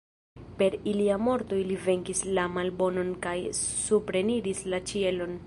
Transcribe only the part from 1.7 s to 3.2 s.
venkis la malbonon